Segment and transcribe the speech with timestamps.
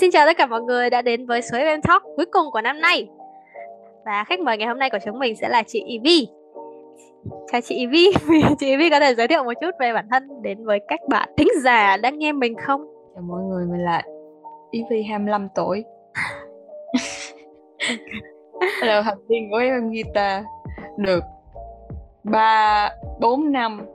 [0.00, 2.60] Xin chào tất cả mọi người đã đến với số FM Talk cuối cùng của
[2.60, 3.08] năm nay.
[4.04, 6.26] Và khách mời ngày hôm nay của chúng mình sẽ là chị Evie
[7.52, 8.10] Chào chị Evie
[8.58, 11.28] Chị Evie có thể giới thiệu một chút về bản thân đến với các bạn
[11.36, 12.80] thính giả đang nghe mình không?
[13.14, 14.02] Chào mọi người, mình là
[14.72, 15.84] Evie 25 tuổi.
[18.82, 20.44] Là học viên của em guitar
[20.96, 21.24] Được
[22.24, 22.90] 3,
[23.20, 23.86] 4 năm.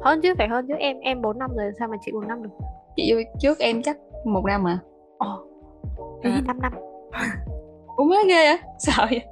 [0.00, 0.74] Hơn chứ, phải hơn chứ.
[0.78, 2.50] Em em 4 năm rồi, sao mà chị 4 năm được?
[2.96, 4.78] Chị vô trước em chắc một năm à
[5.18, 5.46] Ồ,
[6.00, 6.40] oh, à.
[6.46, 6.72] 5 năm.
[7.96, 9.22] Ủa mới ghê á, sợ vậy?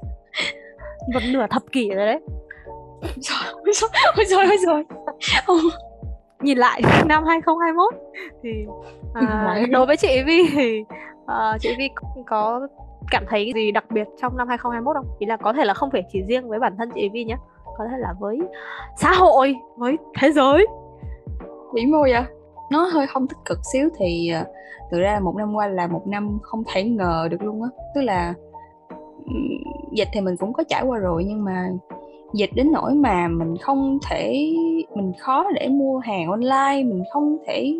[1.14, 2.20] Một nửa thập kỷ rồi đấy.
[3.02, 3.10] Ôi
[3.66, 4.84] rồi, ôi rồi,
[5.46, 5.70] ôi rồi
[6.42, 7.94] Nhìn lại năm 2021
[8.42, 8.66] Thì
[9.14, 10.84] à, đối với chị Vi thì
[11.22, 11.90] uh, chị Vi
[12.26, 12.68] có
[13.10, 15.16] cảm thấy gì đặc biệt trong năm 2021 không?
[15.18, 17.36] Ý là có thể là không phải chỉ riêng với bản thân chị Vi nhé
[17.78, 18.38] Có thể là với
[18.96, 20.66] xã hội, với thế giới.
[21.74, 22.22] Vĩ mô vậy?
[22.70, 24.44] Nó hơi không tích cực xíu thì ờ,
[24.90, 27.68] tự ra là một năm qua là một năm không thể ngờ được luôn á.
[27.94, 28.34] Tức là
[29.92, 31.68] dịch thì mình cũng có trải qua rồi nhưng mà
[32.34, 34.54] dịch đến nỗi mà mình không thể
[34.94, 37.74] mình khó để mua hàng online mình không thể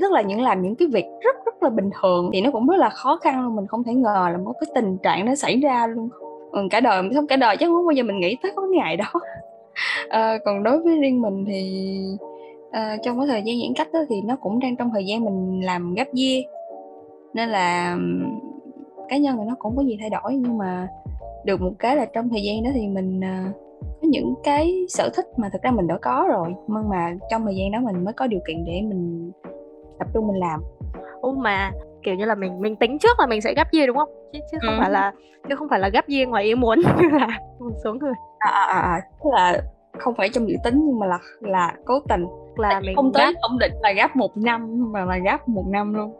[0.00, 2.66] tức là những làm những cái việc rất rất là bình thường thì nó cũng
[2.66, 3.56] rất là khó khăn luôn.
[3.56, 6.08] Mình không thể ngờ là một cái tình trạng nó xảy ra luôn.
[6.52, 8.96] Ừ, cả đời không cả đời chắc không bao giờ mình nghĩ tới cái ngày
[8.96, 9.12] đó
[10.08, 11.98] à, còn đối với riêng mình thì
[12.76, 15.24] uh, trong cái thời gian giãn cách đó thì nó cũng đang trong thời gian
[15.24, 16.44] mình làm gấp year
[17.34, 17.98] nên là
[19.08, 20.88] cá nhân thì nó cũng có gì thay đổi nhưng mà
[21.44, 25.10] được một cái là trong thời gian đó thì mình uh, có những cái sở
[25.16, 28.04] thích mà thực ra mình đã có rồi nhưng mà trong thời gian đó mình
[28.04, 29.32] mới có điều kiện để mình
[29.98, 30.60] tập trung mình làm
[31.20, 31.70] Ủa mà
[32.02, 34.38] kiểu như là mình mình tính trước là mình sẽ gấp year đúng không chứ
[34.52, 34.80] chứ không ừ.
[34.80, 35.12] phải là
[35.48, 38.50] chứ không phải là gấp year ngoài ý muốn như là một số người à
[38.50, 39.00] à à, à.
[39.24, 39.62] tức là
[39.98, 42.26] không phải trong dự tính nhưng mà là là cố tình
[42.58, 45.94] là mình không tới không định là gấp một năm mà là gấp một năm
[45.94, 46.12] luôn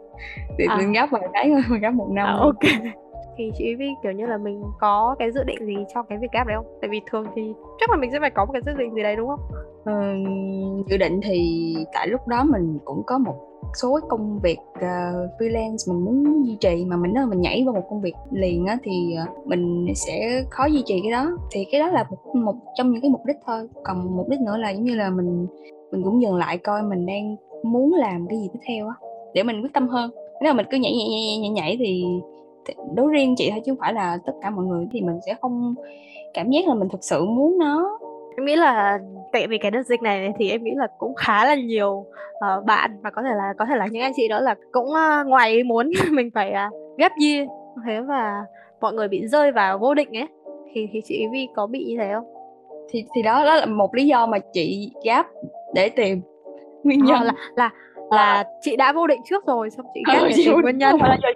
[0.57, 0.77] thì à.
[0.77, 2.93] mình gấp vài cái thôi mà gấp một năm à, ok
[3.37, 6.31] thì chị Vi kiểu như là mình có cái dự định gì cho cái việc
[6.31, 6.65] gap đấy không?
[6.81, 9.03] Tại vì thường thì chắc là mình sẽ phải có một cái dự định gì
[9.03, 9.39] đấy đúng không?
[9.85, 9.93] Ừ,
[10.89, 13.35] dự định thì tại lúc đó mình cũng có một
[13.81, 14.81] số công việc uh,
[15.39, 18.65] freelance mình muốn duy trì mà mình nói mình nhảy vào một công việc liền
[18.65, 22.35] á thì uh, mình sẽ khó duy trì cái đó thì cái đó là một,
[22.35, 25.09] một trong những cái mục đích thôi còn mục đích nữa là giống như là
[25.09, 25.47] mình
[25.91, 28.93] mình cũng dừng lại coi mình đang muốn làm cái gì tiếp theo á
[29.33, 30.11] để mình quyết tâm hơn.
[30.41, 32.03] Nếu mà mình cứ nhảy nhảy nhảy nhảy, nhảy thì,
[32.95, 35.33] đối riêng chị thôi chứ không phải là tất cả mọi người thì mình sẽ
[35.41, 35.75] không
[36.33, 37.99] cảm giác là mình thực sự muốn nó.
[38.37, 38.99] Em nghĩ là
[39.31, 42.05] tại vì cái đợt dịch này thì em nghĩ là cũng khá là nhiều
[42.37, 44.87] uh, bạn và có thể là có thể là những anh chị đó là cũng
[44.87, 47.47] uh, ngoài muốn mình phải uh, ghép year.
[47.85, 48.45] Thế và
[48.81, 50.27] mọi người bị rơi vào vô định ấy
[50.73, 52.25] thì thì chị Vi có bị như thế không?
[52.89, 55.27] Thì thì đó đó là một lý do mà chị gáp
[55.73, 56.21] để tìm.
[56.83, 57.17] Nguyên nhân.
[57.17, 57.71] à, là là
[58.11, 58.43] là à.
[58.61, 60.91] chị đã vô định trước rồi xong chị ghép ừ, để tìm nguyên nhân.
[60.91, 61.29] không phải là do,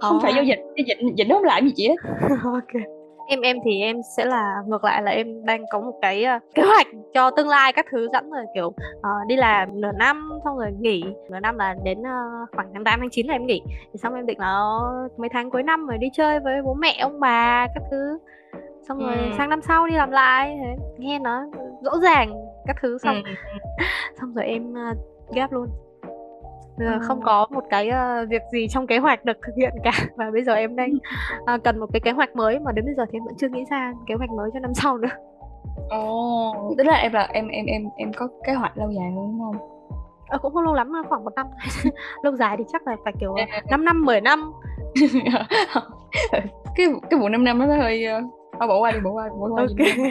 [0.00, 0.20] không à.
[0.22, 1.96] phải giao dịch dịch dịch nó không làm gì chị hết.
[2.44, 2.82] Ok.
[3.28, 6.42] Em em thì em sẽ là ngược lại là em đang có một cái uh,
[6.54, 10.30] kế hoạch cho tương lai các thứ sẵn rồi kiểu uh, đi làm nửa năm
[10.44, 11.04] xong rồi nghỉ.
[11.30, 13.62] Nửa năm là đến uh, khoảng tháng 8 tháng 9 là em nghỉ.
[13.66, 14.78] Thì xong em định là
[15.16, 18.18] mấy tháng cuối năm rồi đi chơi với bố mẹ ông bà các thứ
[18.88, 19.32] xong rồi ừ.
[19.38, 20.58] sang năm sau đi làm lại.
[20.62, 21.46] Thế nghe nó
[21.82, 22.32] rõ ràng
[22.66, 23.22] các thứ xong.
[23.24, 23.30] Ừ.
[24.20, 24.96] xong rồi em uh,
[25.34, 25.68] ghép luôn.
[26.78, 26.86] Ừ.
[27.02, 29.92] không có một cái uh, việc gì trong kế hoạch được thực hiện cả.
[30.16, 30.90] Và bây giờ em đang
[31.54, 33.48] uh, cần một cái kế hoạch mới mà đến bây giờ thì em vẫn chưa
[33.48, 35.08] nghĩ ra kế hoạch mới cho năm sau nữa.
[35.88, 39.10] Ồ oh, tức là em là em em em em có kế hoạch lâu dài
[39.14, 39.68] luôn đúng không?
[40.28, 41.46] Ờ, cũng không lâu lắm khoảng một năm.
[42.22, 43.34] Lâu dài thì chắc là phải kiểu
[43.70, 44.52] 5 năm 10 năm.
[46.76, 48.06] Cái cái vụ 5 năm nó hơi
[48.58, 49.62] Thôi bỏ qua đi, bỏ qua, bỏ qua.
[49.62, 50.08] Ok.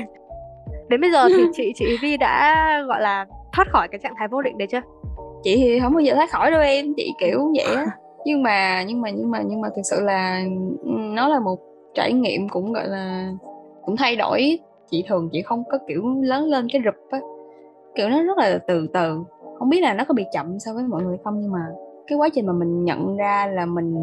[0.90, 4.28] Đến bây giờ thì chị chị Vi đã gọi là thoát khỏi cái trạng thái
[4.28, 4.82] vô định đấy chưa?
[5.44, 7.86] Chị thì không bao giờ thoát khỏi đâu em, chị kiểu vậy á.
[8.26, 10.44] nhưng mà nhưng mà nhưng mà nhưng mà thực sự là
[10.88, 11.60] nó là một
[11.94, 13.32] trải nghiệm cũng gọi là
[13.86, 14.60] cũng thay đổi
[14.92, 17.20] chị thường chị không có kiểu lớn lên cái rụp á
[17.96, 19.24] kiểu nó rất là từ từ
[19.60, 21.60] không biết là nó có bị chậm so với mọi người không nhưng mà
[22.08, 23.96] cái quá trình mà mình nhận ra là mình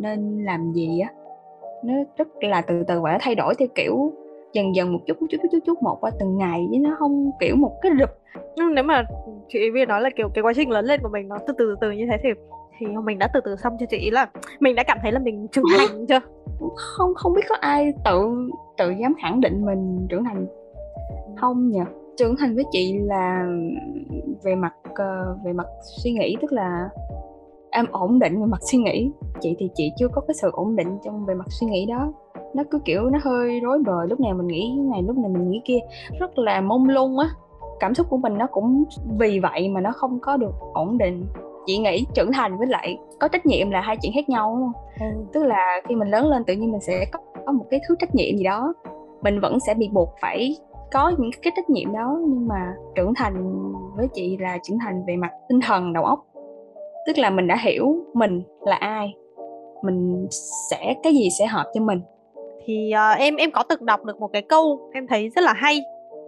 [0.00, 1.10] nên làm gì á
[1.84, 4.12] nó rất là từ từ và nó thay đổi theo kiểu
[4.52, 7.30] dần dần một chút chút chút chút chút một qua từng ngày chứ nó không
[7.40, 8.10] kiểu một cái rụp.
[8.74, 9.04] Nếu mà
[9.48, 11.76] chị Vi nói là kiểu cái quá trình lớn lên của mình nó từ từ
[11.80, 12.28] từ như thế thì
[12.78, 14.10] thì mình đã từ từ xong cho chị?
[14.10, 14.30] Là
[14.60, 16.20] mình đã cảm thấy là mình trưởng thành chưa?
[16.76, 18.48] Không không biết có ai tự
[18.78, 20.46] tự dám khẳng định mình trưởng thành
[21.36, 21.80] không nhỉ?
[22.16, 23.46] Trưởng thành với chị là
[24.42, 25.66] về mặt uh, về mặt
[26.02, 26.88] suy nghĩ tức là
[27.78, 29.10] em ổn định về mặt suy nghĩ.
[29.40, 32.12] Chị thì chị chưa có cái sự ổn định trong về mặt suy nghĩ đó.
[32.54, 34.06] Nó cứ kiểu nó hơi rối bời.
[34.08, 35.78] Lúc nào mình nghĩ này lúc này mình nghĩ kia.
[36.20, 37.28] Rất là mông lung á.
[37.80, 38.84] Cảm xúc của mình nó cũng
[39.18, 41.26] vì vậy mà nó không có được ổn định.
[41.66, 44.72] Chị nghĩ trưởng thành với lại có trách nhiệm là hai chuyện khác nhau đúng
[44.72, 44.82] không?
[45.00, 45.24] Ừ.
[45.32, 47.06] tức là khi mình lớn lên tự nhiên mình sẽ
[47.46, 48.74] có một cái thứ trách nhiệm gì đó.
[49.22, 50.56] Mình vẫn sẽ bị buộc phải
[50.92, 52.18] có những cái trách nhiệm đó.
[52.28, 53.62] Nhưng mà trưởng thành
[53.96, 56.24] với chị là trưởng thành về mặt tinh thần đầu óc
[57.08, 59.14] tức là mình đã hiểu mình là ai.
[59.82, 60.26] Mình
[60.70, 62.00] sẽ cái gì sẽ hợp cho mình.
[62.64, 65.52] Thì uh, em em có từng đọc được một cái câu em thấy rất là
[65.52, 65.80] hay.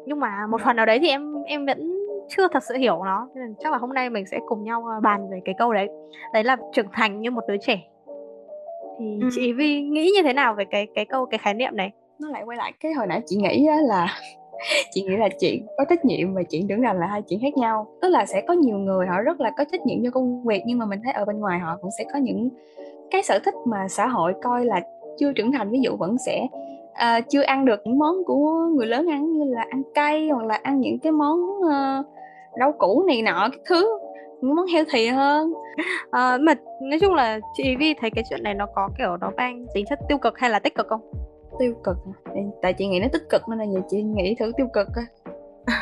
[0.07, 3.29] Nhưng mà một phần nào đấy thì em em vẫn chưa thật sự hiểu nó.
[3.35, 5.89] Nên chắc là hôm nay mình sẽ cùng nhau ờ, bàn về cái câu đấy.
[6.33, 7.79] Đấy là trưởng thành như một đứa trẻ.
[8.99, 9.29] Thì ừ.
[9.35, 11.91] chị Vi nghĩ như thế nào về cái cái câu cái khái niệm này?
[12.19, 14.07] Nó lại quay lại cái hồi nãy chị nghĩ là
[14.91, 17.57] chị nghĩ là chuyện có trách nhiệm và chuyện trưởng thành là hai chuyện khác
[17.57, 17.87] nhau.
[18.03, 20.63] Tức là sẽ có nhiều người họ rất là có trách nhiệm cho công việc
[20.67, 22.49] nhưng mà mình thấy ở bên ngoài họ cũng sẽ có những
[23.11, 24.81] cái sở thích mà xã hội coi là
[25.19, 25.71] chưa trưởng thành.
[25.71, 26.47] Ví dụ vẫn sẽ
[26.91, 30.47] uh, chưa ăn được những món của người lớn ăn như là ăn cay hoặc
[30.47, 32.07] là ăn những cái món uh,
[32.61, 33.99] rau củ này nọ cái thứ
[34.41, 35.53] những món healthy hơn.
[36.11, 39.31] À, mà nói chung là chị Vi thấy cái chuyện này nó có kiểu nó
[39.37, 41.01] mang tính chất tiêu cực hay là tích cực không?
[41.59, 41.97] Tiêu cực
[42.63, 45.05] tại chị nghĩ nó tích cực nên là giờ chị nghĩ thử tiêu cực coi.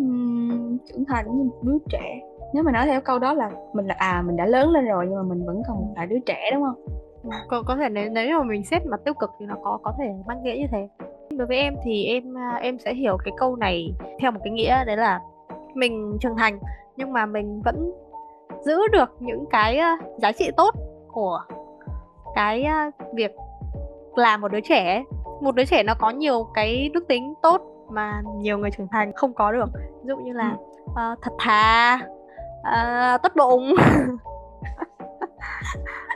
[0.00, 2.20] Uhm, trưởng thành như một đứa trẻ.
[2.54, 5.06] Nếu mà nói theo câu đó là mình là à mình đã lớn lên rồi
[5.08, 6.84] nhưng mà mình vẫn còn là đứa trẻ đúng không?
[7.48, 9.92] Có có thể nếu nếu mà mình xét mặt tiêu cực thì nó có có
[9.98, 10.88] thể mang nghĩa như thế.
[11.36, 14.52] Đối với em thì em à, em sẽ hiểu cái câu này theo một cái
[14.52, 15.20] nghĩa đấy là
[15.74, 16.58] mình trưởng thành
[16.96, 17.92] nhưng mà mình vẫn
[18.64, 20.74] giữ được những cái à, giá trị tốt
[21.12, 21.40] của
[22.34, 23.32] cái à, việc
[24.18, 25.04] là một đứa trẻ
[25.40, 29.12] một đứa trẻ nó có nhiều cái đức tính tốt mà nhiều người trưởng thành
[29.12, 29.68] không có được.
[29.74, 31.98] Ví dụ như là uh, thật thà
[32.58, 33.74] uh, tốt bụng.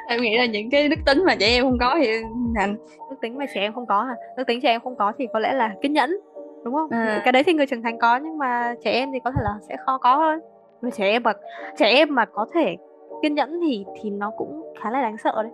[0.09, 2.13] Em nghĩ là những cái đức tính mà trẻ em không có thì
[2.57, 2.77] thành
[3.11, 5.27] đức tính mà trẻ em không có à đức tính trẻ em không có thì
[5.33, 6.21] có lẽ là kiên nhẫn
[6.65, 6.91] đúng không?
[6.91, 7.23] À.
[7.25, 9.55] cái đấy thì người trưởng thành có nhưng mà trẻ em thì có thể là
[9.69, 10.41] sẽ khó có hơn.
[10.83, 11.33] Mà trẻ em mà
[11.79, 12.77] trẻ em mà có thể
[13.23, 15.53] kiên nhẫn thì thì nó cũng khá là đáng sợ đấy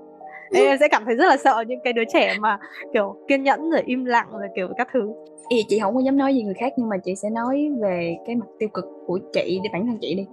[0.53, 2.59] em sẽ cảm thấy rất là sợ những cái đứa trẻ mà
[2.93, 5.13] kiểu kiên nhẫn rồi im lặng rồi kiểu các thứ.
[5.49, 8.17] Ý, chị không có dám nói gì người khác nhưng mà chị sẽ nói về
[8.27, 10.27] cái mặt tiêu cực của chị để bản thân chị đi.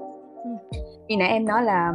[0.44, 0.50] Ừ.
[1.08, 1.94] như nãy em nói là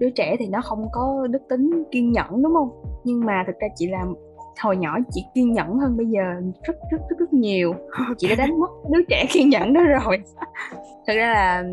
[0.00, 2.70] đứa trẻ thì nó không có đức tính kiên nhẫn đúng không?
[3.04, 4.14] Nhưng mà thực ra chị làm
[4.60, 6.22] hồi nhỏ chị kiên nhẫn hơn bây giờ
[6.62, 7.74] rất rất rất rất nhiều.
[8.18, 10.18] Chị đã đánh mất đứa trẻ kiên nhẫn đó rồi.
[11.06, 11.64] Thực ra là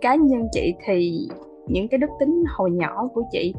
[0.00, 1.28] cá nhân chị thì
[1.66, 3.54] những cái đức tính hồi nhỏ của chị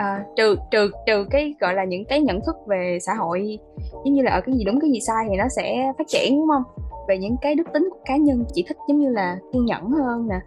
[0.00, 3.58] à, trừ trừ trừ cái gọi là những cái nhận thức về xã hội
[3.92, 6.36] giống như là ở cái gì đúng cái gì sai thì nó sẽ phát triển
[6.36, 6.62] đúng không?
[7.08, 9.90] Về những cái đức tính của cá nhân chị thích giống như là kiên nhẫn
[9.90, 10.40] hơn nè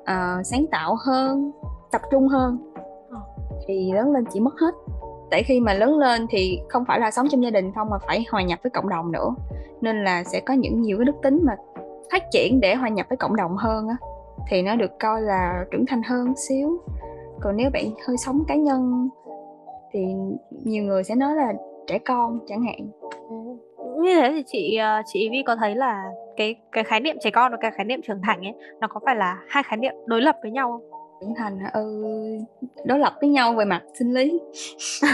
[0.00, 1.52] uh, sáng tạo hơn
[1.92, 2.72] tập trung hơn
[3.10, 3.20] ờ.
[3.66, 4.74] thì lớn lên chỉ mất hết.
[5.30, 7.98] Tại khi mà lớn lên thì không phải là sống trong gia đình không mà
[8.06, 9.34] phải hòa nhập với cộng đồng nữa.
[9.80, 11.56] Nên là sẽ có những nhiều cái đức tính mà
[12.12, 13.96] phát triển để hòa nhập với cộng đồng hơn á
[14.48, 16.80] thì nó được coi là trưởng thành hơn xíu
[17.40, 19.08] còn nếu bạn hơi sống cá nhân
[19.92, 20.00] thì
[20.64, 21.52] nhiều người sẽ nói là
[21.86, 22.90] trẻ con chẳng hạn.
[24.02, 26.02] Như thế thì chị ờ, chị Vi có thấy là
[26.36, 29.00] cái cái khái niệm trẻ con và cái khái niệm trưởng thành ấy nó có
[29.06, 31.00] phải là hai khái niệm đối lập với nhau không?
[31.20, 32.04] trưởng thành ừ
[32.84, 34.40] đối lập với nhau về mặt sinh lý.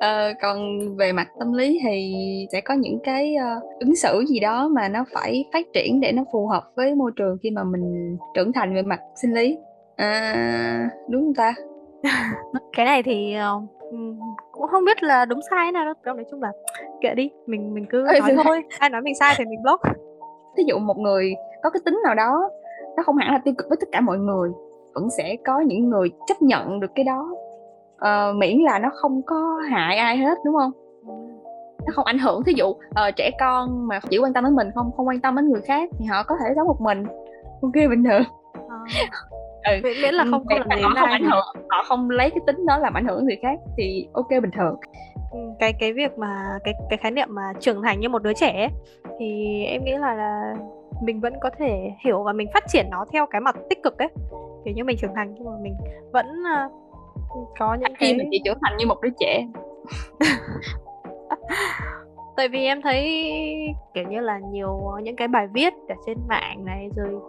[0.00, 2.14] Ờ, còn về mặt tâm lý thì
[2.52, 6.12] sẽ có những cái uh, ứng xử gì đó mà nó phải phát triển để
[6.12, 9.56] nó phù hợp với môi trường khi mà mình trưởng thành về mặt sinh lý
[10.00, 11.54] à, đúng không ta?
[12.76, 13.62] Cái này thì uh,
[14.52, 15.94] cũng không biết là đúng sai nào đâu.
[16.04, 16.52] Trong nói chung là
[17.00, 18.62] kệ đi mình mình cứ nói thôi.
[18.78, 19.82] Ai nói mình sai thì mình block.
[20.56, 22.50] Ví dụ một người có cái tính nào đó
[22.96, 24.50] nó không hẳn là tiêu cực với tất cả mọi người
[24.94, 27.30] vẫn sẽ có những người chấp nhận được cái đó.
[27.94, 30.72] Uh, miễn là nó không có hại ai hết đúng không?
[31.86, 32.44] Nó không ảnh hưởng.
[32.44, 35.36] Thí dụ uh, trẻ con mà chỉ quan tâm đến mình không không quan tâm
[35.36, 37.06] đến người khác thì họ có thể sống một mình.
[37.62, 38.22] Ok bình thường.
[38.68, 38.78] À.
[39.64, 39.72] ừ.
[40.02, 42.78] miễn là không có làm gì không ảnh hưởng họ không lấy cái tính đó
[42.78, 44.76] làm ảnh hưởng người khác thì ok bình thường.
[45.32, 48.32] Ừ, cái cái việc mà cái cái khái niệm mà trưởng thành như một đứa
[48.32, 48.70] trẻ ấy,
[49.18, 50.54] thì em nghĩ là, là
[51.02, 53.98] mình vẫn có thể hiểu và mình phát triển nó theo cái mặt tích cực
[53.98, 54.08] ấy.
[54.64, 55.74] Kiểu như mình trưởng thành nhưng mà mình
[56.12, 56.72] vẫn uh,
[57.58, 58.14] có những khi cái...
[58.18, 59.46] mình chỉ trưởng thành như một đứa trẻ.
[62.36, 63.04] Tại vì em thấy
[63.94, 67.20] kiểu như là nhiều những cái bài viết ở trên mạng này rồi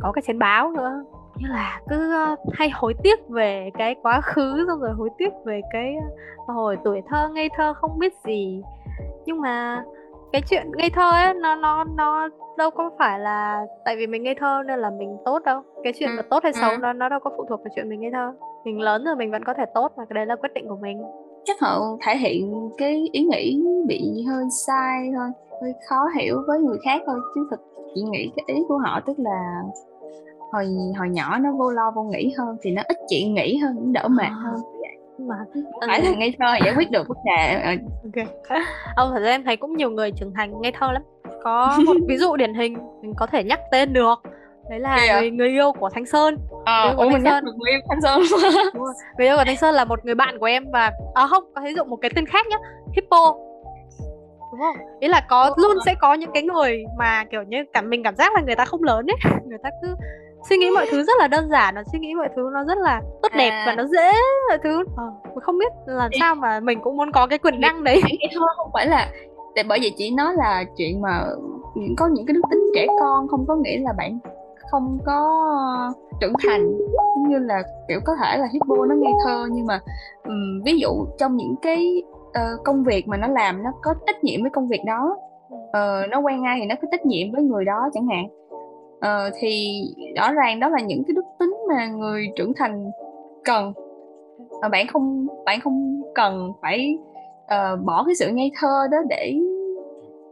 [0.00, 1.04] có cái trên báo nữa
[1.40, 2.14] như là cứ
[2.52, 5.96] hay hối tiếc về cái quá khứ xong rồi hối tiếc về cái
[6.46, 8.62] hồi tuổi thơ ngây thơ không biết gì
[9.26, 9.84] nhưng mà
[10.32, 12.28] cái chuyện ngây thơ ấy nó nó nó
[12.58, 15.92] đâu có phải là tại vì mình ngây thơ nên là mình tốt đâu cái
[15.98, 16.14] chuyện ừ.
[16.16, 16.76] mà tốt hay xấu ừ.
[16.80, 18.32] nó nó đâu có phụ thuộc vào chuyện mình ngây thơ
[18.64, 20.78] mình lớn rồi mình vẫn có thể tốt mà cái đấy là quyết định của
[20.82, 21.02] mình
[21.44, 25.28] chắc họ thể hiện cái ý nghĩ bị hơi sai thôi
[25.62, 27.60] hơi khó hiểu với người khác thôi chứ thực
[27.94, 29.62] chị nghĩ cái ý của họ tức là
[30.52, 30.66] hồi
[30.98, 34.08] hồi nhỏ nó vô lo vô nghĩ hơn thì nó ít chuyện nghĩ hơn đỡ
[34.08, 34.36] mệt À.
[34.44, 34.54] hơn
[35.28, 35.34] mà
[35.88, 37.70] phải là ngây thơ giải quyết được vấn đề Ờ,
[38.04, 38.28] ok.
[38.96, 41.02] Ông thật ra em thấy cũng nhiều người trưởng thành ngây thơ lắm.
[41.42, 44.14] Có một ví dụ điển hình mình có thể nhắc tên được.
[44.70, 46.36] Đấy là người, người yêu của Thanh Sơn.
[46.64, 47.44] Ờ Yêu của ủa Thanh Sơn.
[47.44, 48.20] người yêu thanh sơn
[49.18, 51.62] người yêu của Thanh Sơn là một người bạn của em và à không có
[51.64, 52.56] ví dụ một cái tên khác nhá.
[52.96, 53.34] Hippo.
[54.52, 54.86] Đúng không?
[55.00, 58.16] Ý là có luôn sẽ có những cái người mà kiểu như cảm mình cảm
[58.16, 59.16] giác là người ta không lớn ấy.
[59.48, 59.88] Người ta cứ
[60.48, 62.78] suy nghĩ mọi thứ rất là đơn giản nó suy nghĩ mọi thứ nó rất
[62.78, 63.64] là tốt đẹp À.
[63.66, 64.12] và nó dễ
[64.48, 64.78] mọi thứ.
[65.24, 68.00] Mình không biết làm sao mà mình cũng muốn có cái quyền năng đấy.
[68.34, 69.10] thơ không phải là
[69.54, 71.24] tại bởi vì chị nói là chuyện mà
[71.96, 74.18] có những cái đức tính trẻ con không có nghĩa là bạn
[74.70, 75.28] không có
[76.20, 76.72] trưởng thành
[77.16, 79.46] Giống như là kiểu có thể là hippo nó ngây thơ.
[79.52, 79.80] Nhưng mà
[80.24, 84.24] ừm, ví dụ trong những cái ờ, công việc mà nó làm nó có trách
[84.24, 85.16] nhiệm với công việc đó
[85.72, 88.26] ờ, nó quen ai thì nó có trách nhiệm với người đó chẳng hạn
[89.00, 89.82] Ờ, thì
[90.16, 92.90] rõ ràng đó là những cái đức tính mà người trưởng thành
[93.44, 93.72] cần.
[94.62, 96.98] Ờ, bạn không bạn không cần phải
[97.44, 99.34] uh, bỏ cái sự ngây thơ đó để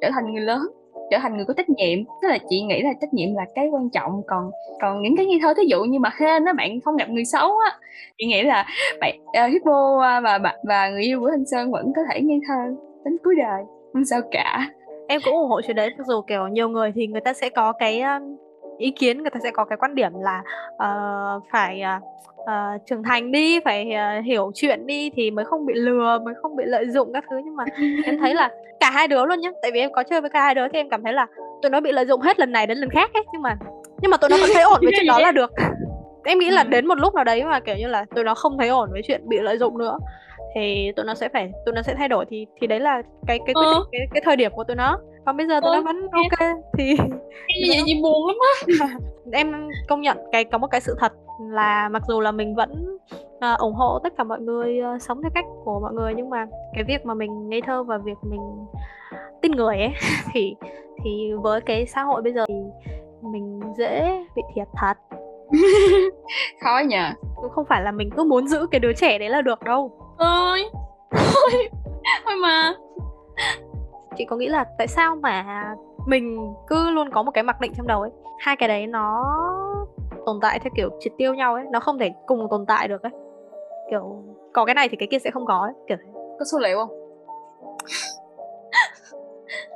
[0.00, 0.62] trở thành người lớn
[1.10, 1.98] trở thành người có trách nhiệm.
[2.22, 4.22] Tức là chị nghĩ là trách nhiệm là cái quan trọng.
[4.26, 7.08] Còn còn những cái ngây thơ thí dụ như mà hên á bạn không gặp
[7.08, 7.78] người xấu á
[8.18, 8.66] chị nghĩ là
[9.00, 12.40] bạn uh, hippo à, và và người yêu của thanh sơn vẫn có thể ngây
[12.48, 13.62] thơ đến cuối đời.
[13.92, 14.70] Không sao cả.
[15.08, 17.48] Em cũng ủng hộ chuyện đấy mặc dù kiểu nhiều người thì người ta sẽ
[17.48, 18.02] có cái
[18.78, 20.42] ý kiến người ta sẽ có cái quan điểm là
[20.78, 20.90] ờ,
[21.52, 21.82] phải
[22.46, 26.34] ờ, trưởng thành đi phải ờ, hiểu chuyện đi thì mới không bị lừa mới
[26.42, 27.36] không bị lợi dụng các thứ.
[27.44, 27.64] Nhưng mà
[28.04, 30.42] em thấy là cả hai đứa luôn nhá tại vì em có chơi với cả
[30.42, 31.26] hai đứa thì em cảm thấy là
[31.62, 33.56] tụi nó bị lợi dụng hết lần này đến lần khác ấy nhưng mà
[34.02, 35.52] nhưng mà tụi nó vẫn thấy ổn với chuyện đó là được.
[36.24, 36.68] Em nghĩ là Ừ.
[36.68, 39.02] đến một lúc nào đấy mà kiểu như là tụi nó không thấy ổn với
[39.04, 39.98] chuyện bị lợi dụng nữa
[40.60, 42.24] thì tụi nó sẽ phải tụi nó sẽ thay đổi.
[42.30, 43.62] Thì thì đấy là cái cái Ờ.
[43.72, 44.98] định cái, cái thời điểm của tụi nó.
[45.26, 46.96] Còn bây giờ tụi Ờ, nó vẫn ok thì
[47.62, 48.88] như vậy buồn lắm á.
[49.32, 51.12] Em công nhận cái có một cái sự thật
[51.50, 52.96] là mặc dù là mình vẫn
[53.40, 56.30] à, ủng hộ tất cả mọi người à, sống theo cách của mọi người nhưng
[56.30, 58.40] mà cái việc mà mình ngây thơ và việc mình
[59.42, 59.92] tin người ấy
[60.32, 60.54] thì
[61.04, 62.54] thì với cái xã hội bây giờ thì
[63.22, 64.94] mình dễ bị thiệt thật.
[66.64, 67.10] Khó nhờ.
[67.36, 69.90] Cũng không phải là mình cứ muốn giữ cái đứa trẻ đấy là được đâu
[70.18, 70.70] ơi
[71.10, 71.68] thôi
[72.26, 72.74] thôi mà.
[74.16, 75.64] Chị có nghĩ là tại sao mà
[76.06, 78.10] mình cứ luôn có một cái mặc định trong đầu ấy?
[78.38, 79.24] Hai cái đấy nó
[80.26, 83.02] tồn tại theo kiểu triệt tiêu nhau ấy nó không thể cùng tồn tại được
[83.02, 83.12] ấy.
[83.90, 84.22] Kiểu
[84.52, 85.96] có cái này thì cái kia sẽ không có ấy kiểu
[86.38, 86.90] có số liệu không?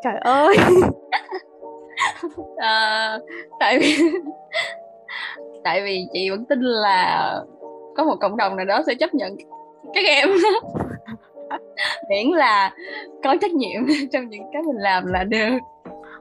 [0.04, 0.56] Trời ơi.
[2.56, 3.18] À,
[3.60, 3.96] tại vì
[5.64, 7.34] tại vì chị vẫn tin là
[7.96, 9.36] có một cộng đồng nào đó sẽ chấp nhận
[9.94, 10.28] các em.
[12.08, 12.72] Miễn là
[13.24, 13.82] có trách nhiệm
[14.12, 15.58] trong những cái mình làm là được.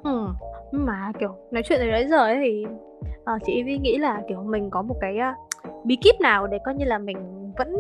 [0.04, 0.28] Ừ.
[0.72, 2.66] mà kiểu nói chuyện từ đấy giờ ấy thì
[3.26, 6.58] à, chị Vi nghĩ là kiểu mình có một cái uh, bí kíp nào để
[6.66, 7.76] coi như là mình vẫn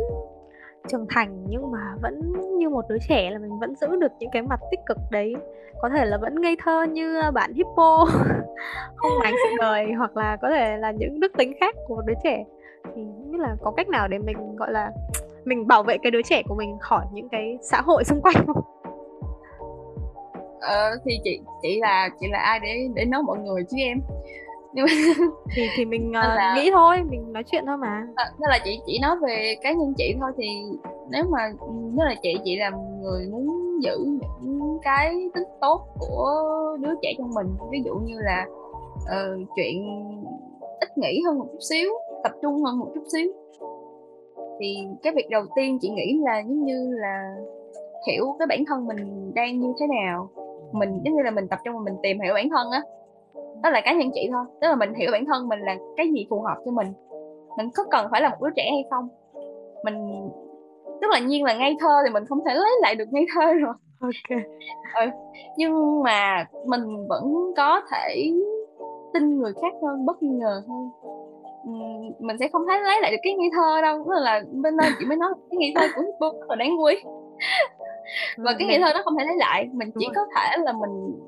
[0.87, 4.29] trưởng thành nhưng mà vẫn như một đứa trẻ là mình vẫn giữ được những
[4.31, 5.35] cái mặt tích cực đấy?
[5.81, 8.05] Có thể là vẫn ngây thơ như ờ, bạn hippo
[8.95, 12.01] không màng sự đời hoặc là có thể là những đức tính khác của một
[12.05, 12.43] đứa trẻ.
[12.95, 14.91] Thì như biết là có cách nào để mình gọi là
[15.45, 18.35] mình bảo vệ cái đứa trẻ của mình khỏi những cái xã hội xung quanh.
[18.47, 18.63] Không
[20.61, 23.97] ờ, thì chị chị là chị là ai để để nói mọi người chứ em?
[24.73, 24.91] Nhưng mà
[25.55, 28.01] thì thì mình ờ, là- nghĩ thôi mình nói chuyện thôi mà.
[28.39, 30.47] Nên là chị chỉ nói về cá nhân chị thôi thì
[31.09, 31.39] nếu mà
[31.93, 32.71] nếu là chị chị là
[33.01, 33.97] người muốn giữ
[34.41, 36.31] những cái tính tốt của
[36.79, 37.47] đứa trẻ trong mình.
[37.71, 38.45] Ví dụ như là
[39.05, 39.75] ờ, chuyện
[40.79, 41.89] ít nghĩ hơn một chút xíu
[42.23, 43.31] tập trung hơn một chút xíu
[44.61, 47.35] thì cái việc đầu tiên chị nghĩ là giống như là
[48.07, 50.29] hiểu cái bản thân mình đang như thế nào.
[50.71, 52.81] Mình giống như là mình tập trung và mình tìm hiểu bản thân á.
[53.63, 54.45] Đó là cá nhân chị thôi.
[54.61, 56.87] Tức là mình hiểu bản thân mình là cái gì phù hợp cho mình.
[57.57, 59.07] Mình có cần phải là một đứa trẻ hay không?
[59.83, 60.29] Mình
[61.01, 63.53] tức là nhiên là ngây thơ thì mình không thể lấy lại được ngây thơ
[63.53, 63.73] rồi.
[64.01, 64.39] Ok.
[65.57, 68.31] Nhưng mà mình vẫn có thể
[69.13, 70.89] tin người khác hơn bất nghi ngờ hơn
[72.19, 74.89] mình sẽ không thấy lấy lại được cái ngây thơ đâu Tức là bên đây
[74.99, 76.95] chị mới nói cái ngây thơ của Hippo rất là đáng quý.
[78.37, 81.19] Và cái ngây thơ đó không thể lấy lại mình chỉ có thể là mình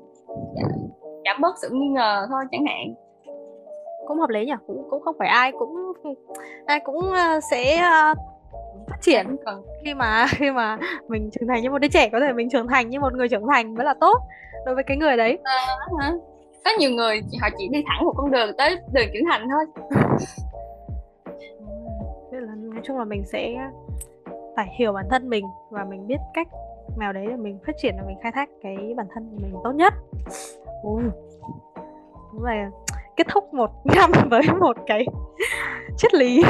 [0.54, 0.88] giảm-
[1.24, 2.94] giảm bớt sự nghi ngờ thôi chẳng hạn.
[4.06, 5.92] Cũng hợp lý nhỉ cũng cũng không phải ai cũng
[6.66, 8.14] ai cũng ờ, sẽ ờ,
[8.88, 12.08] phát triển Chẳng cần khi mà khi mà mình trưởng thành như một đứa trẻ
[12.12, 14.18] có thể mình trưởng thành như một người trưởng thành mới là tốt
[14.66, 15.38] đối với cái người đấy.
[16.00, 16.12] Hả?
[16.64, 19.64] có nhiều người họ chỉ đi thẳng một con đường tới đường trưởng thành thôi
[22.34, 23.70] Thế là nói chung là mình sẽ
[24.56, 26.48] phải hiểu bản thân mình và mình biết cách
[26.98, 29.54] nào đấy để mình phát triển và mình khai thác cái bản thân của mình
[29.64, 29.94] tốt nhất.
[30.82, 31.02] Ui.
[32.32, 32.70] đúng là
[33.16, 35.06] kết thúc một năm với một cái
[35.96, 36.42] triết lý.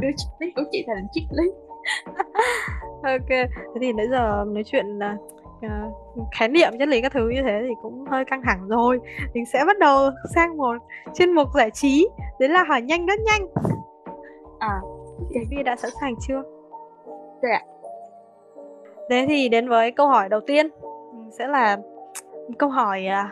[0.00, 1.52] Đưa triết lý của chị thành triết lý.
[3.02, 3.28] Ok.
[3.28, 4.98] Thế thì nãy giờ nói chuyện
[5.66, 9.00] uh, khái niệm triết lý các thứ như thế thì cũng hơi căng thẳng rồi.
[9.34, 10.76] Mình sẽ bắt đầu sang một
[11.14, 12.08] chuyên mục giải trí.
[12.40, 13.46] Đấy là hỏi nhanh rất nhanh.
[14.58, 14.80] À.
[15.18, 15.44] Okay.
[15.50, 16.42] Vi đã sẵn sàng chưa?
[17.42, 17.60] Dạ.
[19.10, 20.68] Thế thì đến với câu hỏi đầu tiên.
[21.38, 21.76] Sẽ là
[22.58, 23.30] câu hỏi uh,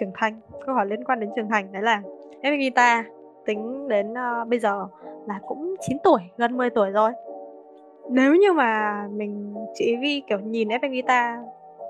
[0.00, 1.72] trưởng thành câu hỏi liên quan đến trưởng thành.
[1.72, 2.02] Đấy là
[2.40, 3.04] em guitar
[3.46, 4.86] tính đến uh, bây giờ
[5.26, 7.12] là cũng 9 tuổi gần 10 tuổi rồi
[8.10, 11.40] nếu như mà mình chị Vi kiểu nhìn FM Guitar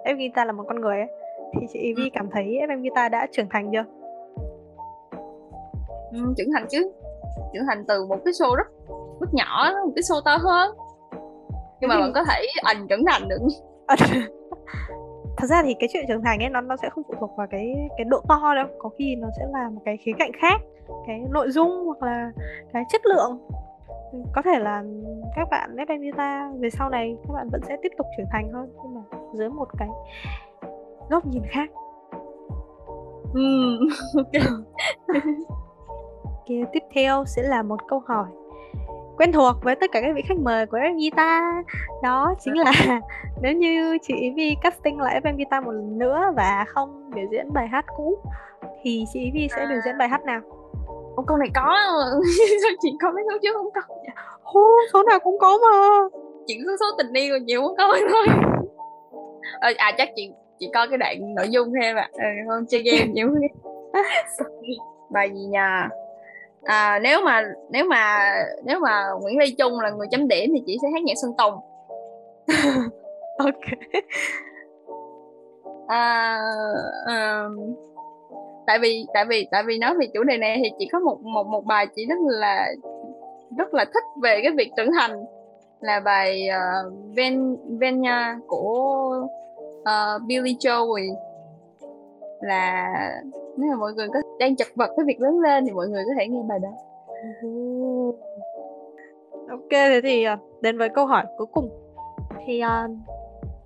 [0.05, 1.09] FM Guitar là một con người ấy
[1.53, 2.09] thì chị Vi ừ.
[2.13, 3.85] cảm thấy FM Guitar đã trưởng thành chưa?
[6.13, 6.93] Ừ, trưởng thành chứ.
[7.53, 8.67] Trưởng thành từ một cái show rất
[9.21, 10.77] rất nhỏ một cái show to hơn.
[11.81, 13.39] Nhưng mà vẫn có thể ảnh trưởng thành được.
[15.37, 17.47] Thật ra thì cái chuyện trưởng thành ấy nó nó sẽ không phụ thuộc vào
[17.51, 18.67] cái cái độ to đâu.
[18.79, 20.61] Có khi nó sẽ là một cái khía cạnh khác
[21.07, 22.33] cái nội dung hoặc là
[22.73, 23.39] cái chất lượng
[24.33, 24.83] có thể là
[25.37, 28.53] các bạn FM Vita về sau này các bạn vẫn sẽ tiếp tục trưởng thành
[28.53, 29.89] hơn nhưng mà dưới một cái
[31.11, 31.71] góc nhìn khác.
[33.35, 33.79] Ừ,
[34.17, 34.43] ok.
[36.25, 38.27] Okay, tiếp theo sẽ là một câu hỏi
[39.21, 41.43] quen thuộc với tất cả các vị khách mời của FM Guitar
[42.03, 42.73] đó chính là
[43.43, 47.53] nếu như chị Vi casting lại FM Guitar một lần nữa và không biểu diễn
[47.53, 48.19] bài hát cũ
[48.83, 50.41] thì chị Vi sẽ biểu diễn bài hát nào
[51.17, 51.63] Ủa câu này có
[52.63, 53.81] sao chị có mấy số chứ không có
[54.43, 54.61] Hô,
[54.93, 55.99] số nào cũng có mà.
[56.47, 58.27] Chỉ có số tình yêu nhiều không có thôi.
[59.61, 62.35] Ờ, À chắc chị chị coi cái đoạn nội dung thêm ạ à.
[62.49, 63.29] không chơi game nhiều
[65.11, 65.89] bài gì nha
[66.63, 68.33] à, nếu mà nếu mà
[68.65, 71.33] nếu mà Nguyễn Lê Trung là người chấm điểm thì chị sẽ hát nhạc Sơn
[71.39, 71.55] Tùng.
[73.39, 73.81] Ok.
[75.89, 76.39] À,
[77.07, 77.75] um,
[78.71, 81.21] tại vì tại vì tại vì nói về chủ đề này thì chỉ có một
[81.23, 82.67] một một bài chị rất là
[83.59, 85.25] rất là thích về cái việc trưởng thành
[85.81, 89.17] là bài uh, Ven Venya của
[89.81, 91.15] uh, Billy Joel.
[92.41, 92.87] Là
[93.57, 96.03] nếu mà mọi người có đang chật vật cái việc lớn lên thì mọi người
[96.05, 96.71] có thể nghe bài đó.
[99.51, 101.71] Ok thế thì ờ, đến với câu hỏi cuối cùng.
[102.47, 102.91] Thì uh,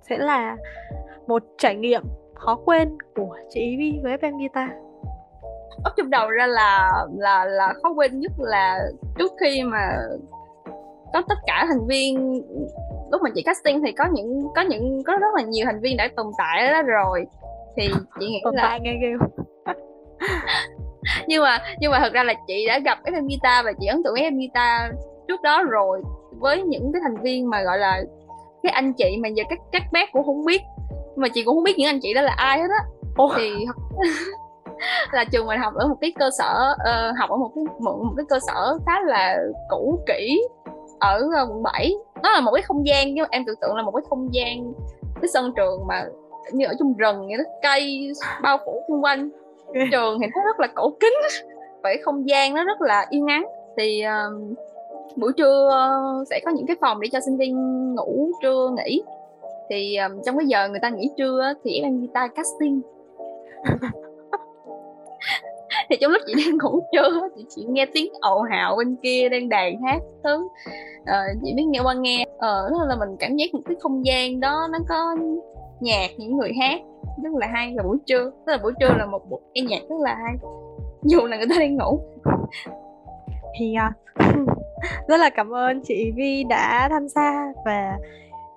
[0.09, 0.57] sẽ là
[1.27, 4.84] một trải nghiệm khó quên của chị Ivy với em Guitar
[5.83, 8.79] ấp trong đầu ra là là là khó quên nhất là
[9.17, 9.97] trước khi mà
[11.13, 12.41] có tất cả thành viên
[13.11, 15.97] lúc mà chị casting thì có những có những có rất là nhiều thành viên
[15.97, 17.25] đã tồn tại đó rồi.
[17.77, 19.09] Thì chị nghĩ tồn là tại nghe ghê
[21.27, 24.03] nhưng mà nhưng mà thật ra là chị đã gặp FM Guitar và chị ấn
[24.03, 24.91] tượng FM Guitar
[25.27, 26.01] trước đó rồi.
[26.31, 28.01] Với những cái thành viên mà gọi là
[28.63, 30.61] cái anh chị mà giờ các các bác cũng không biết
[31.15, 32.85] mà chị cũng không biết những anh chị đó là ai hết á.
[33.37, 33.49] Thì
[35.11, 37.99] là trường mình học ở một cái cơ sở uh, học ở một cái một,
[38.03, 39.37] một cái cơ sở khá là
[39.69, 40.41] cũ kỹ
[40.99, 43.81] ở uh, quận 7 nó là một cái không gian nhưng em tưởng tượng là
[43.81, 44.73] một cái không gian
[45.21, 46.05] cái sân trường mà
[46.51, 48.11] như ở trong rừng vậy đó cây
[48.43, 49.29] bao phủ xung quanh.
[49.91, 51.13] Trường thì nó rất là cổ kính
[51.83, 53.45] vậy không gian nó rất là yên ắng.
[53.77, 54.57] Thì uh,
[55.15, 55.69] buổi trưa
[56.29, 57.55] sẽ có những cái phòng để cho sinh viên
[57.95, 59.03] ngủ trưa nghỉ.
[59.69, 62.81] Thì um, trong cái giờ người ta nghỉ trưa thì em guitar casting
[65.89, 69.29] thì trong lúc chị đang ngủ trưa thì chị nghe tiếng ồn ào bên kia
[69.29, 70.47] đang đàn hát thứ.
[71.05, 72.25] Ờ, chị biết nghe qua nghe.
[72.37, 75.15] Ờ đó là mình cảm giác một cái không gian đó nó có
[75.79, 76.81] nhạc những người hát
[77.23, 78.23] rất là hay là buổi trưa.
[78.23, 80.35] Tức là buổi trưa là một buổi nghe nhạc rất là hay
[81.03, 81.99] dù là người ta đang ngủ.
[83.59, 84.17] Thì uh,
[85.07, 87.97] rất là cảm ơn chị Vi đã tham gia và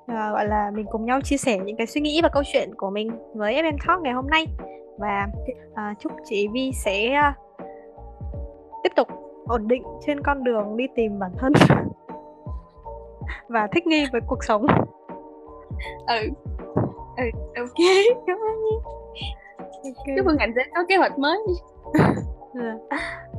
[0.02, 2.74] uh, gọi là mình cùng nhau chia sẻ những cái suy nghĩ và câu chuyện
[2.76, 4.46] của mình với FM Talk ngày hôm nay
[4.98, 5.26] và
[5.72, 7.66] uh, chúc chị Vi sẽ uh,
[8.82, 9.08] tiếp tục
[9.46, 11.52] ổn định trên con đường đi tìm bản thân
[13.48, 14.66] và thích nghi với cuộc sống.
[16.06, 16.28] Ừ.
[17.16, 17.24] Ừ
[17.58, 17.86] ok
[18.26, 18.76] cảm ơn nhi.
[19.84, 20.16] Okay.
[20.16, 21.38] chúc mừng hạnh sẽ có kế hoạch mới.
[22.54, 22.78] À,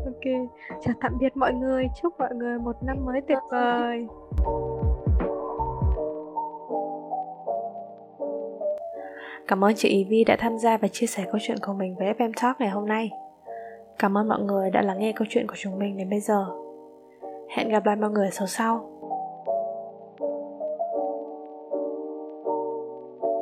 [0.05, 0.49] ok.
[0.81, 1.87] Chào tạm biệt mọi người.
[2.01, 4.07] Chúc mọi người một năm mới tuyệt vời
[9.49, 12.13] Cảm ơn chị Vi đã tham gia và chia sẻ câu chuyện của mình với
[12.13, 13.09] FM Talk ngày hôm nay.
[13.99, 16.45] Cảm ơn mọi người đã lắng nghe câu chuyện của chúng mình đến bây giờ.
[17.49, 18.98] Hẹn gặp lại mọi người số sau.